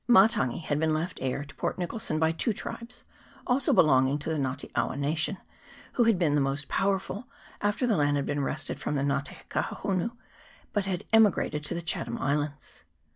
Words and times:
Matangi 0.09 0.63
had 0.63 0.79
been 0.79 0.95
left 0.95 1.19
heir 1.21 1.45
to 1.45 1.53
Port 1.53 1.77
Nichol 1.77 1.99
son 1.99 2.17
by 2.17 2.31
two 2.31 2.53
tribes, 2.53 3.03
also 3.45 3.71
belonging 3.71 4.17
to 4.17 4.31
the 4.31 4.37
Nga 4.37 4.55
te 4.57 4.71
awa 4.73 4.97
nation, 4.97 5.37
who 5.93 6.05
had 6.05 6.17
been 6.17 6.33
the 6.33 6.41
most 6.41 6.67
powerful, 6.67 7.27
after 7.61 7.85
the 7.85 7.95
land 7.97 8.17
had 8.17 8.25
been 8.25 8.41
wrested 8.41 8.79
from 8.79 8.95
the 8.95 9.03
Nga 9.03 9.21
te 9.25 9.37
Kahohunu, 9.51 10.09
but 10.73 10.85
had 10.85 11.03
emigrated 11.13 11.63
to 11.65 11.75
the 11.75 11.83
Chatham 11.83 12.17
Islands. 12.17 12.83